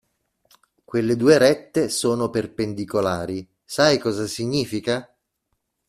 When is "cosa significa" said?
3.99-5.07